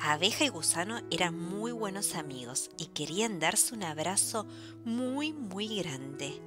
Abeja 0.00 0.44
y 0.44 0.48
Gusano 0.48 1.00
eran 1.10 1.38
muy 1.38 1.72
buenos 1.72 2.14
amigos 2.14 2.70
y 2.78 2.86
querían 2.86 3.40
darse 3.40 3.74
un 3.74 3.82
abrazo 3.82 4.46
muy, 4.84 5.32
muy 5.32 5.78
grande, 5.78 6.40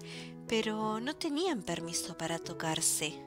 pero 0.48 1.00
no 1.00 1.16
tenían 1.16 1.64
permiso 1.64 2.18
para 2.18 2.40
tocarse. 2.40 3.22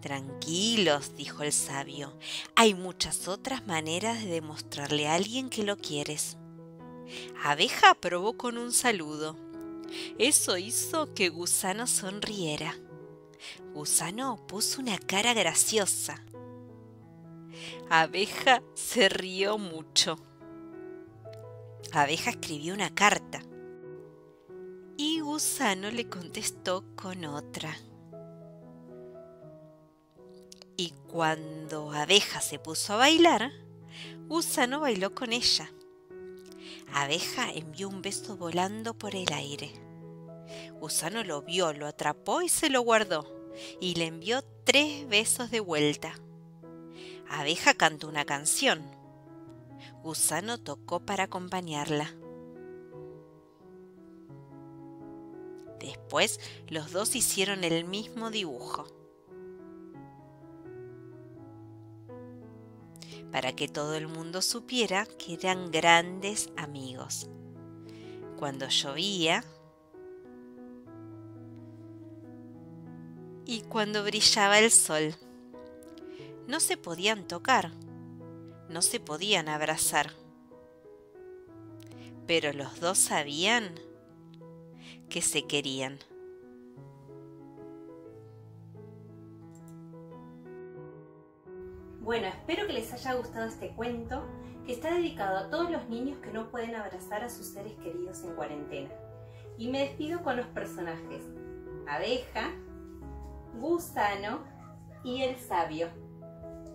Tranquilos, 0.00 1.14
dijo 1.16 1.42
el 1.42 1.52
sabio, 1.52 2.16
hay 2.56 2.74
muchas 2.74 3.28
otras 3.28 3.66
maneras 3.66 4.22
de 4.22 4.30
demostrarle 4.30 5.06
a 5.06 5.14
alguien 5.14 5.50
que 5.50 5.62
lo 5.62 5.76
quieres. 5.76 6.38
Abeja 7.42 7.94
probó 7.94 8.36
con 8.36 8.56
un 8.56 8.72
saludo. 8.72 9.36
Eso 10.18 10.56
hizo 10.56 11.12
que 11.14 11.28
Gusano 11.28 11.86
sonriera. 11.86 12.76
Gusano 13.74 14.46
puso 14.46 14.80
una 14.80 14.98
cara 14.98 15.34
graciosa. 15.34 16.24
Abeja 17.88 18.62
se 18.74 19.08
rió 19.08 19.58
mucho. 19.58 20.16
Abeja 21.92 22.30
escribió 22.30 22.74
una 22.74 22.94
carta 22.94 23.42
y 24.96 25.20
Gusano 25.20 25.90
le 25.90 26.08
contestó 26.08 26.84
con 26.94 27.24
otra. 27.24 27.74
Y 30.76 30.92
cuando 31.08 31.90
Abeja 31.90 32.42
se 32.42 32.58
puso 32.58 32.92
a 32.92 32.96
bailar, 32.96 33.50
Gusano 34.28 34.80
bailó 34.80 35.14
con 35.14 35.32
ella. 35.32 35.72
Abeja 36.92 37.50
envió 37.50 37.88
un 37.88 38.02
beso 38.02 38.36
volando 38.36 38.92
por 38.92 39.14
el 39.14 39.32
aire. 39.32 39.72
Gusano 40.78 41.24
lo 41.24 41.42
vio, 41.42 41.72
lo 41.72 41.86
atrapó 41.86 42.42
y 42.42 42.48
se 42.48 42.68
lo 42.68 42.82
guardó, 42.82 43.26
y 43.80 43.94
le 43.94 44.06
envió 44.06 44.42
tres 44.64 45.08
besos 45.08 45.50
de 45.50 45.60
vuelta. 45.60 46.14
Abeja 47.30 47.74
cantó 47.74 48.08
una 48.08 48.24
canción. 48.24 48.82
Gusano 50.02 50.58
tocó 50.58 50.98
para 50.98 51.24
acompañarla. 51.24 52.12
Después 55.78 56.40
los 56.66 56.90
dos 56.90 57.14
hicieron 57.14 57.62
el 57.62 57.84
mismo 57.84 58.32
dibujo. 58.32 58.86
Para 63.30 63.54
que 63.54 63.68
todo 63.68 63.94
el 63.94 64.08
mundo 64.08 64.42
supiera 64.42 65.06
que 65.06 65.34
eran 65.34 65.70
grandes 65.70 66.50
amigos. 66.56 67.30
Cuando 68.40 68.68
llovía 68.68 69.44
y 73.46 73.60
cuando 73.62 74.02
brillaba 74.02 74.58
el 74.58 74.72
sol 74.72 75.14
no 76.50 76.58
se 76.58 76.76
podían 76.76 77.28
tocar, 77.28 77.70
no 78.68 78.82
se 78.82 78.98
podían 78.98 79.48
abrazar. 79.48 80.10
Pero 82.26 82.52
los 82.52 82.80
dos 82.80 82.98
sabían 82.98 83.72
que 85.08 85.22
se 85.22 85.46
querían. 85.46 86.00
Bueno, 92.00 92.26
espero 92.26 92.66
que 92.66 92.72
les 92.72 92.92
haya 92.92 93.14
gustado 93.14 93.46
este 93.46 93.68
cuento 93.76 94.26
que 94.66 94.72
está 94.72 94.92
dedicado 94.92 95.38
a 95.38 95.50
todos 95.50 95.70
los 95.70 95.88
niños 95.88 96.18
que 96.18 96.32
no 96.32 96.50
pueden 96.50 96.74
abrazar 96.74 97.22
a 97.22 97.30
sus 97.30 97.46
seres 97.46 97.74
queridos 97.74 98.24
en 98.24 98.34
cuarentena. 98.34 98.90
Y 99.56 99.68
me 99.68 99.80
despido 99.80 100.20
con 100.24 100.36
los 100.36 100.46
personajes 100.48 101.22
abeja, 101.86 102.50
gusano 103.60 104.40
y 105.04 105.22
el 105.22 105.36
sabio. 105.36 106.09